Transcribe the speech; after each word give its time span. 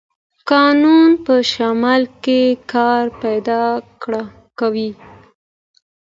کانونه 0.49 1.15
په 1.25 1.35
شمال 1.53 2.03
کې 2.23 2.39
کار 2.73 3.05
پیدا 3.21 3.61
کوي. 4.59 4.89